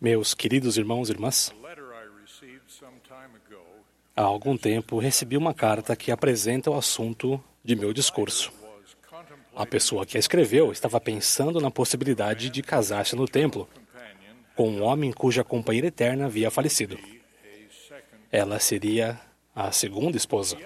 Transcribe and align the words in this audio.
Meus 0.00 0.34
queridos 0.34 0.76
irmãos 0.76 1.08
e 1.08 1.12
irmãs, 1.12 1.54
há 4.14 4.22
algum 4.22 4.56
tempo 4.56 4.98
recebi 4.98 5.36
uma 5.36 5.54
carta 5.54 5.96
que 5.96 6.10
apresenta 6.10 6.70
o 6.70 6.76
assunto 6.76 7.42
de 7.64 7.74
meu 7.74 7.92
discurso. 7.92 8.52
A 9.54 9.66
pessoa 9.66 10.06
que 10.06 10.16
a 10.16 10.20
escreveu 10.20 10.70
estava 10.70 11.00
pensando 11.00 11.60
na 11.60 11.70
possibilidade 11.70 12.48
de 12.48 12.62
casar-se 12.62 13.16
no 13.16 13.26
templo 13.26 13.68
com 14.54 14.70
um 14.70 14.82
homem 14.82 15.12
cuja 15.12 15.44
companheira 15.44 15.86
eterna 15.86 16.26
havia 16.26 16.50
falecido. 16.50 16.98
Ela 18.30 18.58
seria 18.58 19.20
a 19.54 19.70
segunda 19.70 20.16
esposa. 20.16 20.56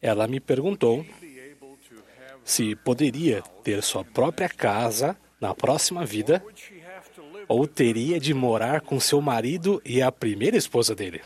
Ela 0.00 0.28
me 0.28 0.38
perguntou 0.38 1.06
se 2.44 2.76
poderia 2.76 3.42
ter 3.62 3.82
sua 3.82 4.04
própria 4.04 4.48
casa 4.48 5.16
na 5.40 5.54
próxima 5.54 6.04
vida 6.04 6.44
ou 7.46 7.66
teria 7.66 8.18
de 8.20 8.34
morar 8.34 8.80
com 8.80 8.98
seu 9.00 9.20
marido 9.20 9.80
e 9.84 10.02
a 10.02 10.10
primeira 10.10 10.56
esposa 10.56 10.94
dele. 10.94 11.22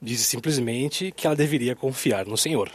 Disse 0.00 0.24
simplesmente 0.24 1.10
que 1.12 1.26
ela 1.26 1.36
deveria 1.36 1.74
confiar 1.74 2.26
no 2.26 2.36
Senhor. 2.36 2.70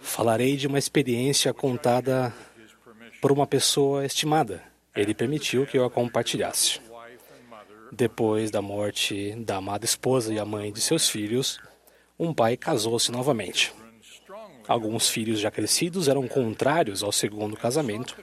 Falarei 0.00 0.56
de 0.56 0.66
uma 0.66 0.78
experiência 0.78 1.52
contada 1.54 2.34
por 3.20 3.30
uma 3.30 3.46
pessoa 3.46 4.04
estimada. 4.04 4.62
Ele 4.94 5.14
permitiu 5.14 5.66
que 5.66 5.78
eu 5.78 5.84
a 5.84 5.90
compartilhasse. 5.90 6.80
Depois 7.90 8.50
da 8.50 8.62
morte 8.62 9.34
da 9.36 9.56
amada 9.56 9.84
esposa 9.84 10.32
e 10.32 10.38
a 10.38 10.44
mãe 10.44 10.72
de 10.72 10.80
seus 10.80 11.08
filhos, 11.08 11.60
um 12.22 12.32
pai 12.32 12.56
casou-se 12.56 13.10
novamente. 13.10 13.74
Alguns 14.68 15.08
filhos 15.10 15.40
já 15.40 15.50
crescidos 15.50 16.06
eram 16.06 16.28
contrários 16.28 17.02
ao 17.02 17.10
segundo 17.10 17.56
casamento 17.56 18.16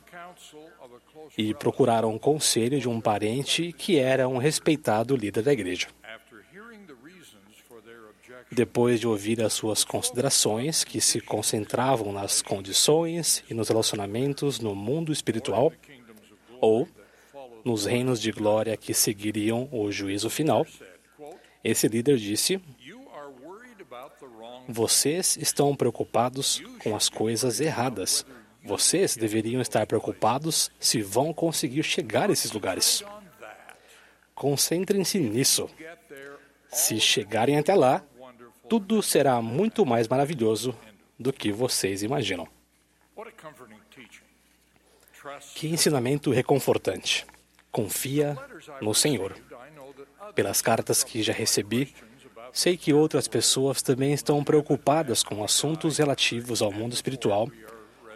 e 1.37 1.53
procuraram 1.53 2.15
o 2.15 2.19
conselho 2.19 2.79
de 2.79 2.87
um 2.87 3.01
parente 3.01 3.73
que 3.73 3.99
era 3.99 4.25
um 4.27 4.37
respeitado 4.37 5.17
líder 5.17 5.43
da 5.43 5.51
igreja. 5.51 5.87
Depois 8.49 9.01
de 9.01 9.07
ouvir 9.07 9.43
as 9.43 9.51
suas 9.51 9.83
considerações, 9.83 10.85
que 10.85 11.02
se 11.02 11.19
concentravam 11.19 12.13
nas 12.13 12.41
condições 12.41 13.43
e 13.49 13.53
nos 13.53 13.67
relacionamentos 13.67 14.61
no 14.61 14.73
mundo 14.73 15.11
espiritual, 15.11 15.73
ou 16.61 16.87
nos 17.65 17.85
reinos 17.85 18.19
de 18.21 18.31
glória 18.31 18.75
que 18.77 18.93
seguiriam 18.93 19.67
o 19.71 19.91
juízo 19.91 20.29
final, 20.29 20.65
esse 21.63 21.87
líder 21.87 22.17
disse: 22.17 22.61
Vocês 24.71 25.35
estão 25.35 25.75
preocupados 25.75 26.61
com 26.83 26.95
as 26.95 27.09
coisas 27.09 27.59
erradas. 27.59 28.23
Vocês 28.63 29.17
deveriam 29.17 29.59
estar 29.59 29.87
preocupados 29.87 30.69
se 30.79 31.01
vão 31.01 31.33
conseguir 31.33 31.81
chegar 31.81 32.29
a 32.29 32.33
esses 32.33 32.51
lugares. 32.51 33.03
Concentrem-se 34.35 35.17
nisso. 35.19 35.67
Se 36.71 36.99
chegarem 36.99 37.57
até 37.57 37.73
lá, 37.73 38.03
tudo 38.69 39.01
será 39.01 39.41
muito 39.41 39.87
mais 39.87 40.07
maravilhoso 40.07 40.77
do 41.17 41.33
que 41.33 41.51
vocês 41.51 42.03
imaginam. 42.03 42.47
Que 45.55 45.67
ensinamento 45.67 46.29
reconfortante. 46.29 47.25
Confia 47.71 48.37
no 48.79 48.93
Senhor. 48.93 49.35
Pelas 50.35 50.61
cartas 50.61 51.03
que 51.03 51.23
já 51.23 51.33
recebi, 51.33 51.91
sei 52.53 52.75
que 52.78 52.94
outras 52.94 53.28
pessoas 53.28 53.81
também 53.81 54.14
estão 54.14 54.44
preocupadas 54.44 55.23
com 55.23 55.44
assuntos 55.44 55.97
relativos 55.97 56.61
ao 56.61 56.72
mundo 56.72 56.94
espiritual, 56.94 57.50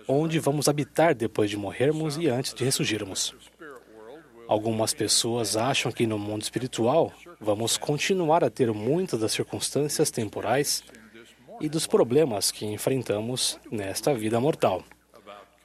onde 0.08 0.40
vamos 0.40 0.68
habitar 0.68 1.14
depois 1.16 1.50
de 1.50 1.58
morrermos 1.58 2.18
e 2.18 2.28
antes 2.28 2.54
de 2.54 2.64
ressurgirmos. 2.64 3.34
Algumas 4.48 4.94
pessoas 4.94 5.56
acham 5.56 5.92
que 5.92 6.06
no 6.06 6.20
mundo 6.20 6.42
espiritual 6.42 7.12
vamos 7.40 7.78
continuar 7.78 8.44
a 8.44 8.50
ter 8.50 8.72
muitas 8.74 9.20
das 9.20 9.32
circunstâncias 9.32 10.12
temporais 10.12 10.84
e 11.62 11.70
dos 11.70 11.88
problemas 11.88 12.52
que 12.52 12.66
enfrentamos 12.66 13.58
nesta 13.72 14.14
vida 14.14 14.40
mortal. 14.40 14.84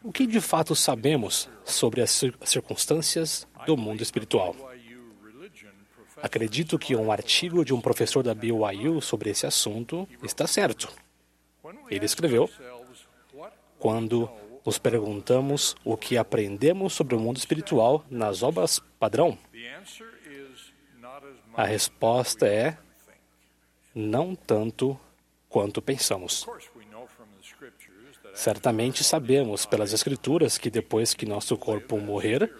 O 0.02 0.12
que 0.12 0.26
de 0.26 0.40
fato 0.40 0.76
sabemos 0.76 1.48
sobre 1.64 2.00
as 2.00 2.10
cir- 2.10 2.34
circunstâncias 2.44 3.48
do 3.66 3.76
mundo 3.76 4.00
espiritual? 4.00 4.54
Acredito 6.22 6.78
que 6.78 6.96
um 6.96 7.12
artigo 7.12 7.64
de 7.64 7.72
um 7.72 7.80
professor 7.80 8.22
da 8.22 8.34
BYU 8.34 9.00
sobre 9.00 9.30
esse 9.30 9.46
assunto 9.46 10.08
está 10.22 10.46
certo. 10.46 10.88
Ele 11.90 12.04
escreveu: 12.04 12.50
Quando 13.78 14.30
nos 14.64 14.78
perguntamos 14.78 15.76
o 15.84 15.96
que 15.96 16.16
aprendemos 16.16 16.92
sobre 16.92 17.14
o 17.14 17.20
mundo 17.20 17.36
espiritual 17.38 18.04
nas 18.10 18.42
obras 18.42 18.80
padrão, 18.98 19.38
a 21.54 21.64
resposta 21.64 22.46
é 22.46 22.76
não 23.94 24.34
tanto 24.34 24.98
quanto 25.48 25.82
pensamos. 25.82 26.46
Certamente 28.34 29.02
sabemos 29.02 29.66
pelas 29.66 29.92
Escrituras 29.92 30.58
que 30.58 30.70
depois 30.70 31.14
que 31.14 31.26
nosso 31.26 31.56
corpo 31.56 31.98
morrer, 31.98 32.52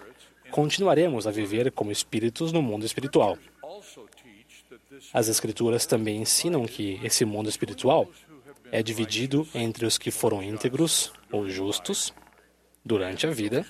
continuaremos 0.51 1.27
a 1.27 1.31
viver 1.31 1.71
como 1.73 1.93
espíritos 1.93 2.53
no 2.53 2.63
mundo 2.63 2.85
espiritual. 2.85 3.39
As 5.13 5.29
Escrituras 5.29 5.87
também 5.87 6.21
ensinam 6.23 6.67
que 6.67 7.01
esse 7.03 7.25
mundo 7.25 7.49
espiritual 7.49 8.09
é 8.71 8.83
dividido 8.83 9.47
entre 9.55 9.87
os 9.87 9.97
que 9.97 10.11
foram 10.11 10.43
íntegros 10.43 11.13
ou 11.31 11.49
justos 11.49 12.13
durante 12.85 13.27
a 13.27 13.31
vida 13.31 13.67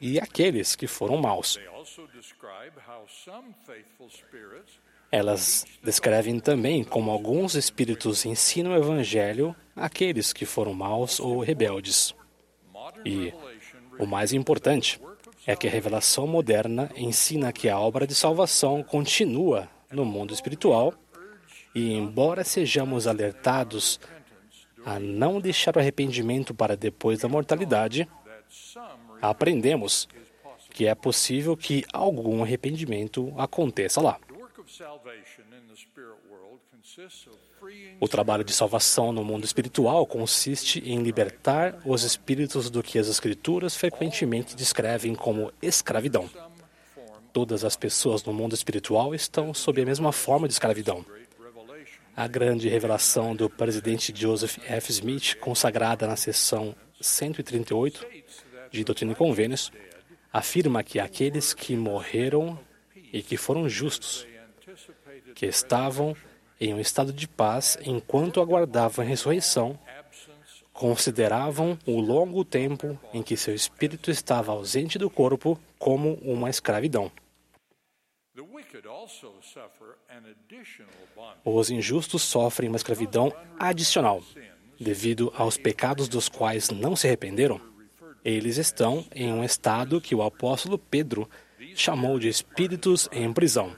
e 0.00 0.18
aqueles 0.18 0.74
que 0.74 0.86
foram 0.86 1.16
maus. 1.16 1.58
Elas 5.12 5.66
descrevem 5.82 6.38
também 6.38 6.84
como 6.84 7.10
alguns 7.10 7.54
espíritos 7.54 8.24
ensinam 8.24 8.72
o 8.72 8.76
evangelho 8.76 9.54
àqueles 9.74 10.32
que 10.32 10.46
foram 10.46 10.72
maus 10.72 11.18
ou 11.18 11.40
rebeldes. 11.40 12.14
E 13.04 13.32
o 13.98 14.06
mais 14.06 14.32
importante 14.32 15.00
é 15.50 15.56
que 15.56 15.66
a 15.66 15.70
revelação 15.70 16.28
moderna 16.28 16.88
ensina 16.96 17.52
que 17.52 17.68
a 17.68 17.76
obra 17.76 18.06
de 18.06 18.14
salvação 18.14 18.84
continua 18.84 19.68
no 19.90 20.04
mundo 20.04 20.32
espiritual 20.32 20.94
e, 21.74 21.92
embora 21.92 22.44
sejamos 22.44 23.08
alertados 23.08 23.98
a 24.86 25.00
não 25.00 25.40
deixar 25.40 25.76
o 25.76 25.80
arrependimento 25.80 26.54
para 26.54 26.76
depois 26.76 27.18
da 27.18 27.28
mortalidade, 27.28 28.08
aprendemos 29.20 30.08
que 30.72 30.86
é 30.86 30.94
possível 30.94 31.56
que 31.56 31.84
algum 31.92 32.44
arrependimento 32.44 33.34
aconteça 33.36 34.00
lá. 34.00 34.20
O 38.00 38.08
trabalho 38.08 38.44
de 38.44 38.52
salvação 38.52 39.12
no 39.12 39.24
mundo 39.24 39.44
espiritual 39.44 40.06
consiste 40.06 40.78
em 40.88 41.02
libertar 41.02 41.80
os 41.84 42.02
espíritos 42.02 42.70
do 42.70 42.82
que 42.82 42.98
as 42.98 43.08
Escrituras 43.08 43.76
frequentemente 43.76 44.54
descrevem 44.54 45.14
como 45.14 45.52
escravidão. 45.60 46.30
Todas 47.32 47.64
as 47.64 47.76
pessoas 47.76 48.24
no 48.24 48.32
mundo 48.32 48.54
espiritual 48.54 49.14
estão 49.14 49.52
sob 49.54 49.80
a 49.82 49.86
mesma 49.86 50.12
forma 50.12 50.46
de 50.46 50.54
escravidão. 50.54 51.04
A 52.16 52.26
grande 52.26 52.68
revelação 52.68 53.34
do 53.34 53.48
presidente 53.48 54.12
Joseph 54.14 54.58
F. 54.66 54.90
Smith, 54.92 55.36
consagrada 55.36 56.06
na 56.06 56.16
seção 56.16 56.74
138 57.00 58.06
de 58.70 58.84
Doutrina 58.84 59.12
e 59.12 59.14
Convênios, 59.14 59.72
afirma 60.32 60.82
que 60.82 60.98
aqueles 60.98 61.54
que 61.54 61.76
morreram 61.76 62.58
e 63.12 63.22
que 63.22 63.36
foram 63.36 63.68
justos, 63.68 64.26
que 65.34 65.46
estavam 65.46 66.16
em 66.60 66.74
um 66.74 66.80
estado 66.80 67.12
de 67.12 67.26
paz 67.26 67.78
enquanto 67.84 68.40
aguardavam 68.40 69.04
a 69.04 69.08
ressurreição, 69.08 69.78
consideravam 70.72 71.78
o 71.86 72.00
longo 72.00 72.44
tempo 72.44 72.98
em 73.12 73.22
que 73.22 73.36
seu 73.36 73.54
espírito 73.54 74.10
estava 74.10 74.52
ausente 74.52 74.98
do 74.98 75.10
corpo 75.10 75.58
como 75.78 76.14
uma 76.22 76.48
escravidão. 76.48 77.10
Os 81.44 81.70
injustos 81.70 82.22
sofrem 82.22 82.68
uma 82.68 82.76
escravidão 82.76 83.32
adicional. 83.58 84.22
Devido 84.78 85.32
aos 85.36 85.58
pecados 85.58 86.08
dos 86.08 86.28
quais 86.28 86.70
não 86.70 86.96
se 86.96 87.06
arrependeram, 87.06 87.60
eles 88.24 88.56
estão 88.56 89.04
em 89.14 89.32
um 89.32 89.44
estado 89.44 90.00
que 90.00 90.14
o 90.14 90.22
apóstolo 90.22 90.78
Pedro 90.78 91.28
chamou 91.74 92.18
de 92.18 92.28
espíritos 92.28 93.08
em 93.12 93.30
prisão. 93.32 93.76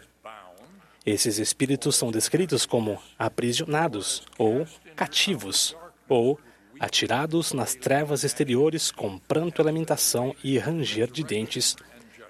Esses 1.04 1.38
espíritos 1.38 1.96
são 1.96 2.12
descritos 2.12 2.64
como 2.64 2.98
aprisionados 3.18 4.22
ou 4.38 4.64
cativos 4.94 5.76
ou 6.08 6.38
atirados 6.78 7.52
nas 7.52 7.74
trevas 7.74 8.22
exteriores 8.22 8.90
com 8.90 9.18
pranto 9.18 9.62
lamentação 9.62 10.34
e 10.44 10.58
ranger 10.58 11.10
de 11.10 11.24
dentes, 11.24 11.76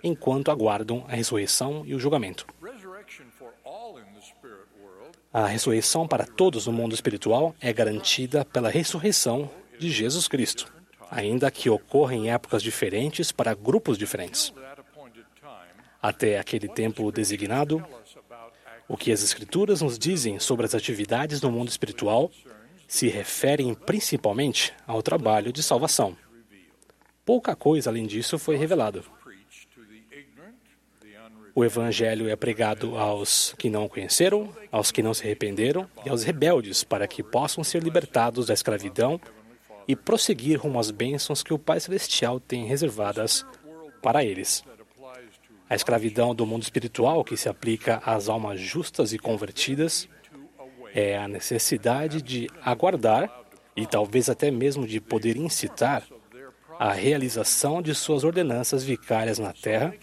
enquanto 0.02 0.50
aguardam 0.50 1.04
a 1.08 1.14
ressurreição 1.14 1.82
e 1.84 1.94
o 1.94 2.00
julgamento. 2.00 2.46
A 5.32 5.46
ressurreição 5.46 6.06
para 6.06 6.26
todos 6.26 6.66
no 6.66 6.72
mundo 6.72 6.94
espiritual 6.94 7.54
é 7.60 7.72
garantida 7.72 8.44
pela 8.44 8.68
ressurreição 8.68 9.50
de 9.78 9.90
Jesus 9.90 10.28
Cristo, 10.28 10.72
ainda 11.10 11.50
que 11.50 11.70
ocorra 11.70 12.14
em 12.14 12.30
épocas 12.30 12.62
diferentes 12.62 13.32
para 13.32 13.54
grupos 13.54 13.96
diferentes. 13.96 14.52
Até 16.02 16.38
aquele 16.38 16.68
tempo 16.68 17.10
designado, 17.12 17.82
o 18.92 18.96
que 18.96 19.10
as 19.10 19.22
Escrituras 19.22 19.80
nos 19.80 19.98
dizem 19.98 20.38
sobre 20.38 20.66
as 20.66 20.74
atividades 20.74 21.40
no 21.40 21.50
mundo 21.50 21.70
espiritual 21.70 22.30
se 22.86 23.08
referem 23.08 23.72
principalmente 23.72 24.74
ao 24.86 25.02
trabalho 25.02 25.50
de 25.50 25.62
salvação. 25.62 26.14
Pouca 27.24 27.56
coisa 27.56 27.88
além 27.88 28.06
disso 28.06 28.38
foi 28.38 28.54
revelado. 28.58 29.02
O 31.54 31.64
Evangelho 31.64 32.28
é 32.28 32.36
pregado 32.36 32.98
aos 32.98 33.54
que 33.56 33.70
não 33.70 33.86
o 33.86 33.88
conheceram, 33.88 34.54
aos 34.70 34.92
que 34.92 35.02
não 35.02 35.14
se 35.14 35.22
arrependeram 35.22 35.88
e 36.04 36.10
aos 36.10 36.22
rebeldes, 36.22 36.84
para 36.84 37.08
que 37.08 37.22
possam 37.22 37.64
ser 37.64 37.82
libertados 37.82 38.48
da 38.48 38.54
escravidão 38.54 39.18
e 39.88 39.96
prosseguir 39.96 40.60
rumo 40.60 40.78
às 40.78 40.90
bênçãos 40.90 41.42
que 41.42 41.54
o 41.54 41.58
Pai 41.58 41.80
Celestial 41.80 42.38
tem 42.38 42.66
reservadas 42.66 43.42
para 44.02 44.22
eles. 44.22 44.62
A 45.72 45.74
escravidão 45.74 46.34
do 46.34 46.44
mundo 46.44 46.64
espiritual, 46.64 47.24
que 47.24 47.34
se 47.34 47.48
aplica 47.48 48.02
às 48.04 48.28
almas 48.28 48.60
justas 48.60 49.14
e 49.14 49.18
convertidas, 49.18 50.06
é 50.94 51.16
a 51.16 51.26
necessidade 51.26 52.20
de 52.20 52.46
aguardar 52.62 53.32
e 53.74 53.86
talvez 53.86 54.28
até 54.28 54.50
mesmo 54.50 54.86
de 54.86 55.00
poder 55.00 55.34
incitar 55.34 56.06
a 56.78 56.92
realização 56.92 57.80
de 57.80 57.94
suas 57.94 58.22
ordenanças 58.22 58.84
vicárias 58.84 59.38
na 59.38 59.54
terra 59.54 59.94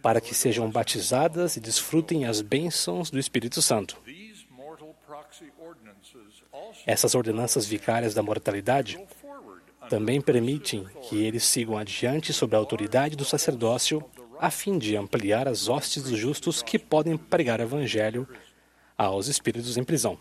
para 0.00 0.22
que 0.22 0.34
sejam 0.34 0.70
batizadas 0.70 1.58
e 1.58 1.60
desfrutem 1.60 2.24
as 2.24 2.40
bênçãos 2.40 3.10
do 3.10 3.18
Espírito 3.18 3.60
Santo. 3.60 4.00
Essas 6.86 7.14
ordenanças 7.14 7.66
vicárias 7.66 8.14
da 8.14 8.22
mortalidade 8.22 8.98
também 9.88 10.20
permitem 10.20 10.86
que 11.02 11.22
eles 11.22 11.44
sigam 11.44 11.76
adiante 11.76 12.32
sob 12.32 12.54
a 12.54 12.58
autoridade 12.58 13.16
do 13.16 13.24
sacerdócio, 13.24 14.04
a 14.38 14.50
fim 14.50 14.78
de 14.78 14.96
ampliar 14.96 15.46
as 15.48 15.68
hostes 15.68 16.02
dos 16.02 16.18
justos 16.18 16.62
que 16.62 16.78
podem 16.78 17.16
pregar 17.16 17.60
o 17.60 17.62
Evangelho 17.62 18.28
aos 18.96 19.28
espíritos 19.28 19.76
em 19.76 19.84
prisão. 19.84 20.18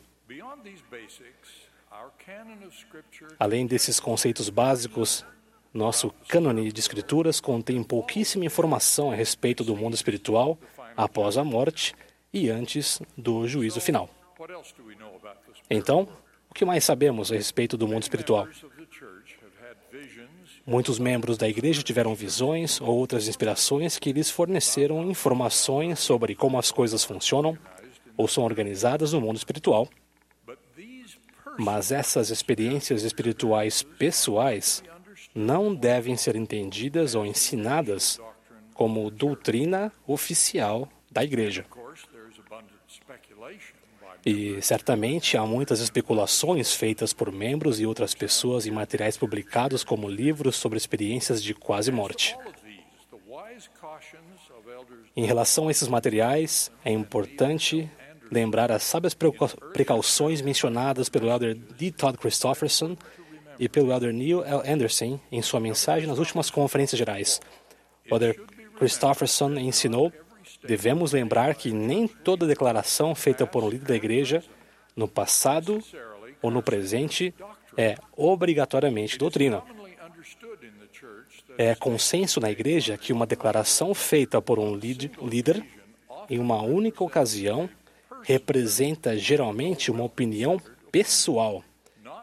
Além 3.40 3.66
desses 3.66 4.00
conceitos 4.00 4.50
básicos, 4.50 5.26
nosso 5.74 6.14
cânone 6.28 6.72
de 6.72 6.80
escrituras 6.80 7.42
contém 7.42 7.84
pouquíssima 7.84 8.46
informação 8.46 9.12
a 9.12 9.16
respeito 9.16 9.64
do 9.64 9.76
mundo 9.76 9.96
espiritual 9.96 10.58
após 10.96 11.38
a 11.38 11.44
morte 11.44 11.96
e 12.32 12.50
antes 12.50 13.02
do 13.18 13.48
juízo 13.48 13.82
final. 13.82 14.10
Então, 15.70 16.08
o 16.50 16.54
que 16.54 16.66
mais 16.66 16.84
sabemos 16.84 17.32
a 17.32 17.36
respeito 17.36 17.76
do 17.76 17.88
mundo 17.88 18.04
espiritual? 18.04 18.48
Muitos 20.66 20.98
membros 20.98 21.38
da 21.38 21.48
igreja 21.48 21.84
tiveram 21.84 22.16
visões 22.16 22.80
ou 22.80 22.96
outras 22.96 23.28
inspirações 23.28 24.00
que 24.00 24.14
lhes 24.14 24.30
forneceram 24.30 25.10
informações 25.10 26.00
sobre 26.00 26.36
como 26.36 26.58
as 26.58 26.72
coisas 26.72 27.04
funcionam 27.04 27.58
ou 28.16 28.30
são 28.30 28.46
organizadas 28.46 29.12
no 29.12 29.20
mundo 29.20 29.36
espiritual. 29.36 29.90
Mas 31.60 31.92
essas 31.92 32.30
experiências 32.30 33.04
espirituais 33.04 33.84
pessoais 33.84 34.82
não 35.36 35.76
devem 35.76 36.16
ser 36.16 36.36
entendidas 36.36 37.14
ou 37.14 37.26
ensinadas 37.26 38.20
como 38.74 39.12
doutrina 39.12 39.92
oficial 40.08 40.88
da 41.12 41.24
Igreja. 41.24 41.66
E 44.26 44.62
certamente 44.62 45.36
há 45.38 45.46
muitas 45.46 45.80
especulações 45.80 46.74
feitas 46.74 47.14
por 47.14 47.32
membros 47.32 47.80
e 47.80 47.86
outras 47.86 48.14
pessoas 48.14 48.66
em 48.66 48.72
materiais 48.72 49.18
publicados 49.18 49.84
como 49.84 50.10
livros 50.10 50.56
sobre 50.56 50.78
experiências 50.78 51.44
de 51.44 51.54
quase 51.54 51.92
morte. 51.92 52.36
Em 55.16 55.26
relação 55.26 55.68
a 55.68 55.72
esses 55.72 55.88
materiais, 55.88 56.72
é 56.84 56.92
importante 56.92 57.90
lembrar 58.32 58.72
as 58.72 58.84
sábias 58.84 59.16
precauções 59.74 60.42
mencionadas 60.42 61.10
pelo 61.10 61.30
elder 61.30 61.56
D. 61.56 61.92
Todd 61.92 62.18
Christofferson 62.18 62.98
e 63.60 63.70
pelo 63.70 63.92
Elder 63.92 64.12
Neil 64.12 64.44
L. 64.44 64.62
Anderson 64.68 65.20
em 65.32 65.42
sua 65.42 65.60
mensagem 65.60 66.08
nas 66.08 66.18
últimas 66.18 66.50
conferências 66.50 66.98
gerais. 66.98 67.40
O 68.10 68.16
Elder 68.16 68.42
Christofferson 68.78 69.54
ensinou: 69.60 70.12
devemos 70.66 71.12
lembrar 71.12 71.56
que 71.56 71.72
nem 71.72 72.08
toda 72.08 72.48
declaração 72.48 73.14
feita 73.14 73.46
por 73.46 73.64
um 73.64 73.70
líder 73.70 73.86
da 73.86 73.96
igreja, 73.96 74.44
no 74.96 75.08
passado 75.08 75.84
ou 76.42 76.52
no 76.52 76.62
presente, 76.62 77.34
é 77.78 77.96
obrigatoriamente 78.16 79.18
doutrina. 79.18 79.64
É 81.58 81.76
consenso 81.76 82.40
na 82.40 82.52
igreja 82.52 82.98
que 82.98 83.14
uma 83.14 83.26
declaração 83.26 83.94
feita 83.94 84.42
por 84.42 84.60
um 84.60 84.76
líder 84.76 85.64
em 86.30 86.40
uma 86.40 86.62
única 86.62 87.04
ocasião 87.04 87.70
representa 88.24 89.18
geralmente 89.18 89.92
uma 89.92 90.04
opinião 90.04 90.60
pessoal 90.92 91.64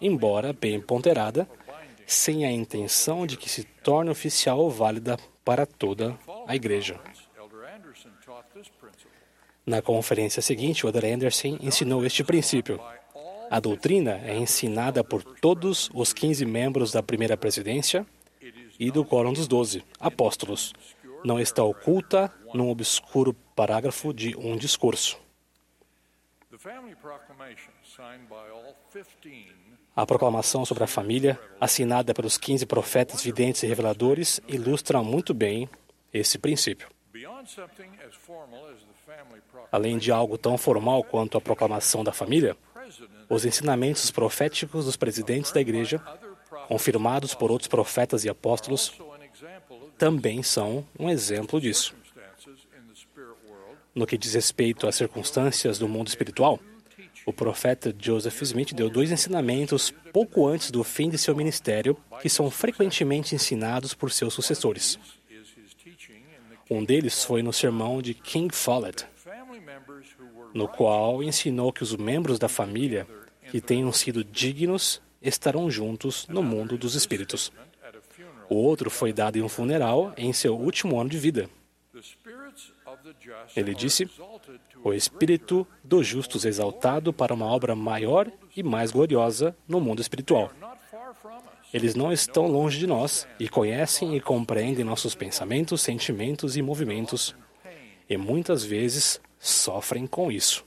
embora 0.00 0.52
bem 0.52 0.80
ponderada, 0.80 1.48
sem 2.06 2.44
a 2.44 2.50
intenção 2.50 3.26
de 3.26 3.36
que 3.36 3.48
se 3.48 3.64
torne 3.64 4.10
oficial 4.10 4.58
ou 4.58 4.70
válida 4.70 5.18
para 5.44 5.66
toda 5.66 6.18
a 6.46 6.56
Igreja. 6.56 6.98
Na 9.70 9.80
conferência 9.80 10.42
seguinte, 10.42 10.84
o 10.84 10.88
Elder 10.88 11.14
Anderson 11.14 11.56
ensinou 11.60 12.04
este 12.04 12.24
princípio. 12.24 12.80
A 13.48 13.60
doutrina 13.60 14.20
é 14.24 14.36
ensinada 14.36 15.04
por 15.04 15.22
todos 15.22 15.88
os 15.94 16.12
15 16.12 16.44
membros 16.44 16.90
da 16.90 17.04
primeira 17.04 17.36
presidência 17.36 18.04
e 18.80 18.90
do 18.90 19.04
Quórum 19.04 19.32
dos 19.32 19.46
Doze 19.46 19.84
apóstolos. 20.00 20.72
Não 21.24 21.38
está 21.38 21.62
oculta 21.62 22.34
num 22.52 22.68
obscuro 22.68 23.32
parágrafo 23.54 24.12
de 24.12 24.36
um 24.36 24.56
discurso. 24.56 25.16
A 29.94 30.04
proclamação 30.04 30.64
sobre 30.64 30.82
a 30.82 30.88
família, 30.88 31.38
assinada 31.60 32.12
pelos 32.12 32.36
15 32.36 32.66
profetas 32.66 33.22
videntes 33.22 33.62
e 33.62 33.68
reveladores, 33.68 34.40
ilustra 34.48 35.00
muito 35.00 35.32
bem 35.32 35.70
esse 36.12 36.38
princípio. 36.40 36.88
Além 39.72 39.98
de 39.98 40.12
algo 40.12 40.36
tão 40.36 40.58
formal 40.58 41.02
quanto 41.04 41.38
a 41.38 41.40
proclamação 41.40 42.04
da 42.04 42.12
família, 42.12 42.56
os 43.28 43.44
ensinamentos 43.44 44.10
proféticos 44.10 44.84
dos 44.84 44.96
presidentes 44.96 45.52
da 45.52 45.60
igreja, 45.60 46.02
confirmados 46.68 47.34
por 47.34 47.50
outros 47.50 47.68
profetas 47.68 48.24
e 48.24 48.28
apóstolos, 48.28 48.92
também 49.96 50.42
são 50.42 50.86
um 50.98 51.08
exemplo 51.08 51.60
disso. 51.60 51.94
No 53.94 54.06
que 54.06 54.16
diz 54.16 54.34
respeito 54.34 54.86
às 54.86 54.94
circunstâncias 54.94 55.78
do 55.78 55.88
mundo 55.88 56.08
espiritual, 56.08 56.58
o 57.26 57.32
profeta 57.32 57.94
Joseph 57.98 58.40
Smith 58.42 58.72
deu 58.72 58.88
dois 58.88 59.10
ensinamentos 59.10 59.92
pouco 60.12 60.46
antes 60.46 60.70
do 60.70 60.82
fim 60.82 61.10
de 61.10 61.18
seu 61.18 61.34
ministério 61.36 61.96
que 62.20 62.28
são 62.28 62.50
frequentemente 62.50 63.34
ensinados 63.34 63.92
por 63.92 64.10
seus 64.10 64.32
sucessores. 64.32 64.98
Um 66.70 66.84
deles 66.84 67.24
foi 67.24 67.42
no 67.42 67.52
sermão 67.52 68.00
de 68.00 68.14
King 68.14 68.54
Follett, 68.54 69.04
no 70.54 70.68
qual 70.68 71.20
ensinou 71.20 71.72
que 71.72 71.82
os 71.82 71.96
membros 71.96 72.38
da 72.38 72.48
família 72.48 73.08
que 73.50 73.60
tenham 73.60 73.92
sido 73.92 74.22
dignos 74.22 75.02
estarão 75.20 75.68
juntos 75.68 76.28
no 76.28 76.44
mundo 76.44 76.78
dos 76.78 76.94
espíritos. 76.94 77.52
O 78.48 78.54
outro 78.54 78.88
foi 78.88 79.12
dado 79.12 79.36
em 79.36 79.42
um 79.42 79.48
funeral 79.48 80.12
em 80.16 80.32
seu 80.32 80.54
último 80.56 81.00
ano 81.00 81.10
de 81.10 81.18
vida. 81.18 81.50
Ele 83.56 83.74
disse: 83.74 84.08
O 84.84 84.92
espírito 84.92 85.66
dos 85.82 86.06
justos 86.06 86.44
exaltado 86.44 87.12
para 87.12 87.34
uma 87.34 87.46
obra 87.46 87.74
maior 87.74 88.30
e 88.56 88.62
mais 88.62 88.92
gloriosa 88.92 89.56
no 89.66 89.80
mundo 89.80 90.00
espiritual. 90.00 90.52
Eles 91.72 91.94
não 91.94 92.12
estão 92.12 92.46
longe 92.46 92.78
de 92.78 92.86
nós 92.86 93.28
e 93.38 93.48
conhecem 93.48 94.16
e 94.16 94.20
compreendem 94.20 94.84
nossos 94.84 95.14
pensamentos, 95.14 95.80
sentimentos 95.80 96.56
e 96.56 96.62
movimentos, 96.62 97.34
e 98.08 98.16
muitas 98.16 98.64
vezes 98.64 99.20
sofrem 99.38 100.06
com 100.06 100.32
isso. 100.32 100.64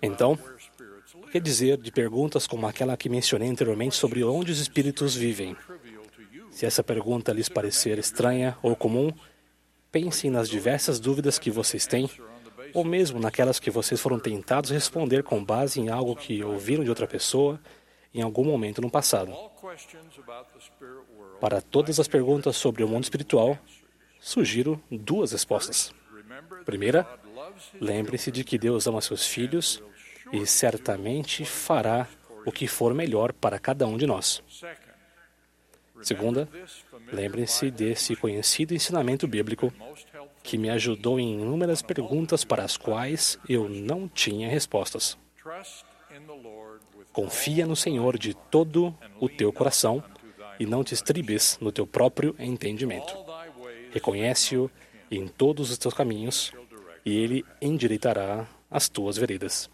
Então, 0.00 0.38
o 1.14 1.26
que 1.26 1.40
dizer 1.40 1.76
de 1.76 1.90
perguntas 1.90 2.46
como 2.46 2.66
aquela 2.66 2.96
que 2.96 3.08
mencionei 3.08 3.48
anteriormente 3.48 3.96
sobre 3.96 4.24
onde 4.24 4.52
os 4.52 4.60
espíritos 4.60 5.14
vivem? 5.14 5.56
Se 6.50 6.64
essa 6.64 6.84
pergunta 6.84 7.32
lhes 7.32 7.48
parecer 7.48 7.98
estranha 7.98 8.56
ou 8.62 8.76
comum, 8.76 9.12
pensem 9.90 10.30
nas 10.30 10.48
diversas 10.48 10.98
dúvidas 10.98 11.38
que 11.38 11.50
vocês 11.50 11.86
têm, 11.86 12.08
ou 12.74 12.84
mesmo 12.84 13.20
naquelas 13.20 13.58
que 13.58 13.70
vocês 13.70 14.00
foram 14.00 14.18
tentados 14.18 14.70
responder 14.70 15.22
com 15.22 15.44
base 15.44 15.80
em 15.80 15.88
algo 15.88 16.16
que 16.16 16.42
ouviram 16.42 16.84
de 16.84 16.90
outra 16.90 17.06
pessoa 17.06 17.60
em 18.14 18.22
algum 18.22 18.44
momento 18.44 18.80
no 18.80 18.90
passado. 18.90 19.32
Para 21.40 21.60
todas 21.60 21.98
as 21.98 22.08
perguntas 22.08 22.56
sobre 22.56 22.84
o 22.84 22.88
mundo 22.88 23.04
espiritual, 23.04 23.58
sugiro 24.20 24.82
duas 24.90 25.32
respostas. 25.32 25.92
Primeira, 26.64 27.08
lembre-se 27.80 28.30
de 28.30 28.44
que 28.44 28.58
Deus 28.58 28.86
ama 28.86 29.00
seus 29.00 29.26
filhos 29.26 29.82
e 30.32 30.46
certamente 30.46 31.44
fará 31.44 32.06
o 32.44 32.52
que 32.52 32.66
for 32.66 32.94
melhor 32.94 33.32
para 33.32 33.58
cada 33.58 33.86
um 33.86 33.96
de 33.96 34.06
nós. 34.06 34.42
Segunda, 36.02 36.48
lembre-se 37.12 37.70
desse 37.70 38.16
conhecido 38.16 38.74
ensinamento 38.74 39.26
bíblico 39.28 39.72
que 40.42 40.58
me 40.58 40.68
ajudou 40.70 41.20
em 41.20 41.34
inúmeras 41.34 41.82
perguntas 41.82 42.44
para 42.44 42.64
as 42.64 42.76
quais 42.76 43.38
eu 43.48 43.68
não 43.68 44.08
tinha 44.08 44.48
respostas. 44.48 45.16
Confia 47.12 47.66
no 47.66 47.76
Senhor 47.76 48.18
de 48.18 48.34
todo 48.34 48.94
o 49.20 49.28
teu 49.28 49.52
coração 49.52 50.02
e 50.58 50.66
não 50.66 50.82
te 50.82 50.94
estribes 50.94 51.58
no 51.60 51.70
teu 51.70 51.86
próprio 51.86 52.34
entendimento. 52.38 53.14
Reconhece-o 53.92 54.70
em 55.10 55.28
todos 55.28 55.70
os 55.70 55.78
teus 55.78 55.94
caminhos 55.94 56.52
e 57.04 57.16
ele 57.16 57.44
endireitará 57.60 58.46
as 58.70 58.88
tuas 58.88 59.16
veredas. 59.16 59.70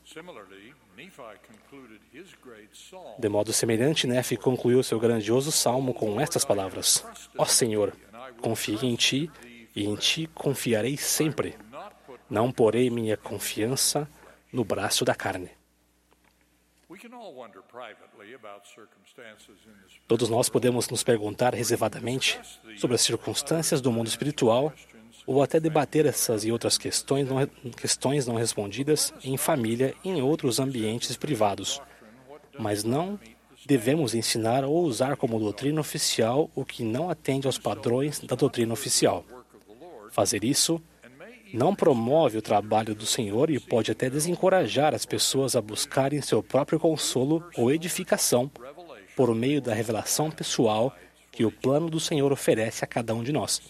De 3.19 3.29
modo 3.29 3.53
semelhante, 3.53 4.07
Nefe 4.07 4.37
concluiu 4.37 4.83
seu 4.83 4.99
grandioso 4.99 5.53
salmo 5.53 5.95
com 5.95 6.21
estas 6.21 6.45
palavras: 6.45 7.05
Ó 7.37 7.45
Senhor, 7.45 7.93
confio 8.41 8.83
em 8.83 8.97
ti 8.97 9.31
e 9.75 9.85
em 9.85 9.95
ti 9.97 10.29
confiarei 10.35 10.97
sempre. 10.97 11.57
Não 12.29 12.53
porei 12.53 12.91
minha 12.91 13.17
confiança 13.17 14.09
no 14.53 14.65
braço 14.65 15.05
da 15.05 15.15
carne. 15.15 15.51
Todos 20.07 20.29
nós 20.29 20.49
podemos 20.49 20.89
nos 20.89 21.03
perguntar 21.03 21.55
reservadamente 21.55 22.41
sobre 22.77 22.95
as 22.95 23.03
circunstâncias 23.03 23.81
do 23.81 23.93
mundo 23.93 24.09
espiritual 24.09 24.73
ou 25.27 25.43
até 25.43 25.61
debater 25.61 26.07
essas 26.07 26.45
e 26.45 26.51
outras 26.51 26.79
questões 26.79 27.29
não, 27.29 27.47
questões 27.77 28.27
não 28.27 28.37
respondidas 28.37 29.13
em 29.23 29.37
família 29.37 29.95
e 30.03 30.09
em 30.09 30.23
outros 30.23 30.59
ambientes 30.59 31.15
privados. 31.17 31.83
Mas 32.59 32.83
não 32.83 33.21
devemos 33.67 34.15
ensinar 34.15 34.65
ou 34.65 34.83
usar 34.83 35.17
como 35.17 35.39
doutrina 35.39 35.81
oficial 35.81 36.51
o 36.55 36.65
que 36.65 36.83
não 36.83 37.11
atende 37.11 37.47
aos 37.47 37.59
padrões 37.59 38.19
da 38.21 38.35
doutrina 38.35 38.73
oficial. 38.73 39.25
Fazer 40.11 40.45
isso 40.45 40.81
não 41.53 41.75
promove 41.75 42.37
o 42.37 42.43
trabalho 42.43 42.95
do 42.95 43.07
Senhor 43.07 43.51
e 43.51 43.59
pode 43.59 43.91
até 43.91 44.11
desencorajar 44.11 44.95
as 44.95 45.07
pessoas 45.07 45.57
a 45.57 45.63
buscarem 45.63 46.21
seu 46.21 46.43
próprio 46.43 46.79
consolo 46.79 47.45
ou 47.57 47.71
edificação 47.71 48.51
por 49.17 49.35
meio 49.35 49.61
da 49.61 49.75
revelação 49.75 50.31
pessoal 50.31 50.95
que 51.33 51.45
o 51.45 51.51
plano 51.51 51.89
do 51.89 51.99
Senhor 51.99 52.33
oferece 52.33 52.85
a 52.85 52.87
cada 52.87 53.15
um 53.15 53.23
de 53.23 53.33
nós. 53.33 53.63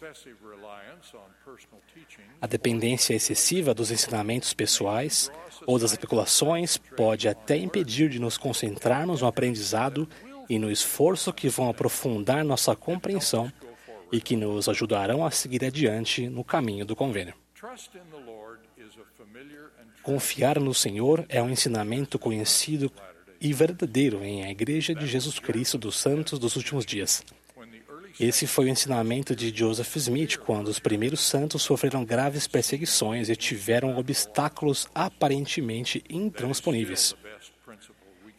A 2.40 2.46
dependência 2.46 3.14
excessiva 3.14 3.74
dos 3.74 3.90
ensinamentos 3.90 4.52
pessoais 4.54 5.30
ou 5.66 5.78
das 5.78 5.92
especulações 5.92 6.76
pode 6.76 7.28
até 7.28 7.56
impedir 7.56 8.08
de 8.08 8.18
nos 8.18 8.36
concentrarmos 8.36 9.22
no 9.22 9.28
aprendizado 9.28 10.08
e 10.48 10.58
no 10.58 10.70
esforço 10.70 11.32
que 11.32 11.48
vão 11.48 11.68
aprofundar 11.68 12.44
nossa 12.44 12.74
compreensão 12.74 13.52
e 14.12 14.20
que 14.20 14.36
nos 14.36 14.68
ajudarão 14.68 15.24
a 15.24 15.30
seguir 15.30 15.64
adiante 15.64 16.28
no 16.28 16.42
caminho 16.42 16.84
do 16.84 16.96
convênio. 16.96 17.34
Confiar 20.02 20.58
no 20.58 20.72
Senhor 20.72 21.24
é 21.28 21.42
um 21.42 21.50
ensinamento 21.50 22.18
conhecido 22.18 22.90
e 23.40 23.52
verdadeiro 23.52 24.24
em 24.24 24.44
a 24.44 24.50
Igreja 24.50 24.94
de 24.94 25.06
Jesus 25.06 25.38
Cristo 25.38 25.76
dos 25.76 25.96
Santos 25.96 26.38
dos 26.38 26.56
Últimos 26.56 26.86
Dias. 26.86 27.22
Esse 28.18 28.48
foi 28.48 28.64
o 28.64 28.68
ensinamento 28.68 29.36
de 29.36 29.56
Joseph 29.56 29.94
Smith 29.96 30.38
quando 30.38 30.66
os 30.68 30.80
primeiros 30.80 31.20
santos 31.20 31.62
sofreram 31.62 32.04
graves 32.04 32.48
perseguições 32.48 33.28
e 33.28 33.36
tiveram 33.36 33.96
obstáculos 33.96 34.88
aparentemente 34.92 36.02
intransponíveis. 36.10 37.14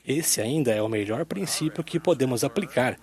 Esse 0.05 0.41
ainda 0.41 0.71
é 0.73 0.81
o 0.81 0.89
melhor 0.89 1.23
princípio 1.23 1.83
que 1.83 1.99
podemos 1.99 2.43
aplicar 2.43 2.97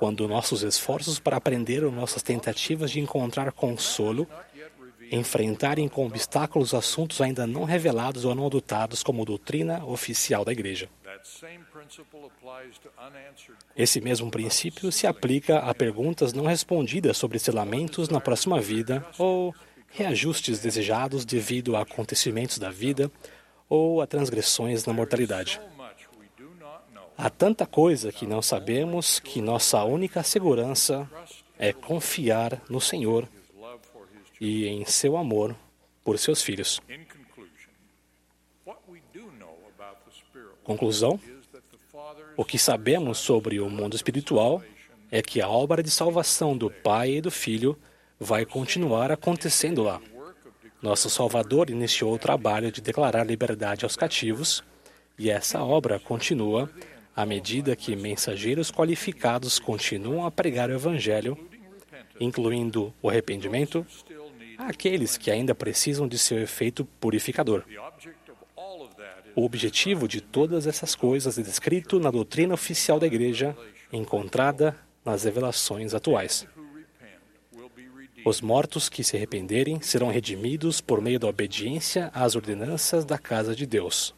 quando 0.00 0.26
nossos 0.26 0.62
esforços 0.62 1.18
para 1.18 1.36
aprender 1.36 1.84
ou 1.84 1.92
nossas 1.92 2.22
tentativas 2.22 2.90
de 2.90 3.00
encontrar 3.00 3.52
consolo 3.52 4.26
enfrentarem 5.12 5.88
com 5.88 6.06
obstáculos 6.06 6.72
assuntos 6.72 7.20
ainda 7.20 7.46
não 7.46 7.64
revelados 7.64 8.24
ou 8.24 8.34
não 8.34 8.46
adotados 8.46 9.02
como 9.02 9.26
doutrina 9.26 9.84
oficial 9.84 10.42
da 10.42 10.52
Igreja. 10.52 10.88
Esse 13.76 14.00
mesmo 14.00 14.30
princípio 14.30 14.90
se 14.90 15.06
aplica 15.06 15.58
a 15.58 15.74
perguntas 15.74 16.32
não 16.32 16.46
respondidas 16.46 17.18
sobre 17.18 17.38
selamentos 17.38 18.08
na 18.08 18.22
próxima 18.22 18.58
vida 18.58 19.04
ou 19.18 19.54
reajustes 19.90 20.60
desejados 20.60 21.26
devido 21.26 21.76
a 21.76 21.82
acontecimentos 21.82 22.56
da 22.56 22.70
vida 22.70 23.12
ou 23.68 24.00
a 24.00 24.06
transgressões 24.06 24.86
na 24.86 24.94
mortalidade. 24.94 25.60
Há 27.22 27.28
tanta 27.28 27.66
coisa 27.66 28.10
que 28.10 28.26
não 28.26 28.40
sabemos 28.40 29.20
que 29.20 29.42
nossa 29.42 29.84
única 29.84 30.22
segurança 30.22 31.06
é 31.58 31.70
confiar 31.70 32.62
no 32.66 32.80
Senhor 32.80 33.28
e 34.40 34.66
em 34.66 34.86
seu 34.86 35.18
amor 35.18 35.54
por 36.02 36.18
seus 36.18 36.40
filhos. 36.40 36.80
Conclusão: 40.64 41.20
O 42.38 42.42
que 42.42 42.58
sabemos 42.58 43.18
sobre 43.18 43.60
o 43.60 43.68
mundo 43.68 43.94
espiritual 43.94 44.62
é 45.10 45.20
que 45.20 45.42
a 45.42 45.48
obra 45.48 45.82
de 45.82 45.90
salvação 45.90 46.56
do 46.56 46.70
Pai 46.70 47.16
e 47.16 47.20
do 47.20 47.30
Filho 47.30 47.78
vai 48.18 48.46
continuar 48.46 49.12
acontecendo 49.12 49.82
lá. 49.82 50.00
Nosso 50.80 51.10
Salvador 51.10 51.68
iniciou 51.68 52.14
o 52.14 52.18
trabalho 52.18 52.72
de 52.72 52.80
declarar 52.80 53.24
liberdade 53.24 53.84
aos 53.84 53.94
cativos, 53.94 54.64
e 55.18 55.28
essa 55.28 55.62
obra 55.62 56.00
continua 56.00 56.70
à 57.14 57.26
medida 57.26 57.76
que 57.76 57.96
mensageiros 57.96 58.70
qualificados 58.70 59.58
continuam 59.58 60.24
a 60.24 60.30
pregar 60.30 60.70
o 60.70 60.74
Evangelho, 60.74 61.36
incluindo 62.18 62.94
o 63.02 63.08
arrependimento, 63.08 63.86
àqueles 64.58 65.16
que 65.16 65.30
ainda 65.30 65.54
precisam 65.54 66.06
de 66.06 66.18
seu 66.18 66.38
efeito 66.38 66.84
purificador. 66.84 67.64
O 69.34 69.44
objetivo 69.44 70.06
de 70.08 70.20
todas 70.20 70.66
essas 70.66 70.94
coisas 70.94 71.38
é 71.38 71.42
descrito 71.42 71.98
na 71.98 72.10
doutrina 72.10 72.54
oficial 72.54 72.98
da 72.98 73.06
Igreja, 73.06 73.56
encontrada 73.92 74.76
nas 75.04 75.24
revelações 75.24 75.94
atuais. 75.94 76.46
Os 78.24 78.40
mortos 78.40 78.88
que 78.88 79.02
se 79.02 79.16
arrependerem 79.16 79.80
serão 79.80 80.10
redimidos 80.10 80.80
por 80.80 81.00
meio 81.00 81.18
da 81.18 81.26
obediência 81.26 82.10
às 82.12 82.36
ordenanças 82.36 83.04
da 83.04 83.18
casa 83.18 83.56
de 83.56 83.64
Deus. 83.64 84.14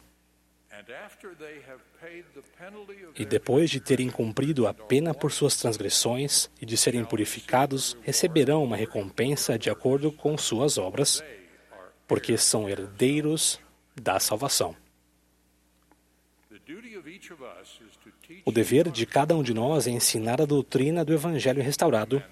E 3.15 3.25
depois 3.25 3.69
de 3.69 3.79
terem 3.79 4.09
cumprido 4.09 4.67
a 4.67 4.73
pena 4.73 5.13
por 5.13 5.31
suas 5.31 5.55
transgressões 5.55 6.49
e 6.61 6.65
de 6.65 6.75
serem 6.75 7.05
purificados, 7.05 7.97
receberão 8.01 8.63
uma 8.63 8.75
recompensa 8.75 9.57
de 9.57 9.69
acordo 9.69 10.11
com 10.11 10.37
suas 10.37 10.77
obras, 10.77 11.23
porque 12.07 12.37
são 12.37 12.67
herdeiros 12.67 13.59
da 13.95 14.19
salvação. 14.19 14.75
O 18.45 18.51
dever 18.51 18.89
de 18.89 19.05
cada 19.05 19.35
um 19.35 19.43
de 19.43 19.53
nós 19.53 19.87
é 19.87 19.91
ensinar 19.91 20.41
a 20.41 20.45
doutrina 20.45 21.03
do 21.05 21.13
Evangelho 21.13 21.61
restaurado, 21.61 22.23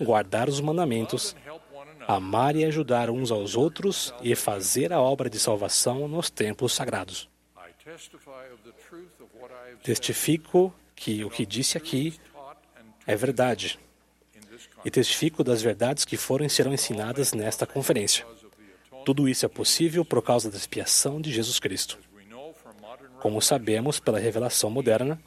guardar 0.00 0.48
os 0.48 0.60
mandamentos, 0.60 1.36
amar 2.06 2.56
e 2.56 2.64
ajudar 2.64 3.10
uns 3.10 3.30
aos 3.30 3.56
outros 3.56 4.14
e 4.22 4.34
fazer 4.34 4.92
a 4.92 5.00
obra 5.00 5.28
de 5.28 5.38
salvação 5.38 6.08
nos 6.08 6.30
templos 6.30 6.72
sagrados. 6.72 7.28
Testifico 9.82 10.74
que 10.94 11.24
o 11.24 11.30
que 11.30 11.46
disse 11.46 11.76
aqui 11.76 12.14
é 13.06 13.16
verdade. 13.16 13.78
E 14.84 14.90
testifico 14.90 15.42
das 15.42 15.62
verdades 15.62 16.04
que 16.04 16.16
foram 16.16 16.44
e 16.46 16.50
serão 16.50 16.72
ensinadas 16.72 17.32
nesta 17.32 17.66
conferência. 17.66 18.26
Tudo 19.04 19.28
isso 19.28 19.46
é 19.46 19.48
possível 19.48 20.04
por 20.04 20.22
causa 20.22 20.50
da 20.50 20.56
expiação 20.56 21.20
de 21.20 21.32
Jesus 21.32 21.58
Cristo. 21.58 21.98
Como 23.20 23.40
sabemos 23.40 24.00
pela 24.00 24.18
revelação 24.18 24.70
moderna, 24.70 25.20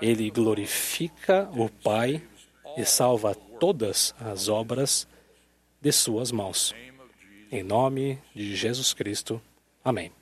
ele 0.00 0.30
glorifica 0.30 1.48
o 1.52 1.68
Pai 1.68 2.22
e 2.76 2.84
salva 2.84 3.34
todas 3.34 4.14
as 4.20 4.48
obras 4.48 5.08
de 5.80 5.92
suas 5.92 6.30
mãos. 6.30 6.74
Em 7.50 7.62
nome 7.62 8.18
de 8.34 8.54
Jesus 8.54 8.92
Cristo. 8.92 9.40
Amém. 9.84 10.12